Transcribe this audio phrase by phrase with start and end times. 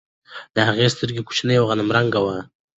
[0.55, 2.37] د هغې سترګې کوچنۍ او غنم رنګه وه.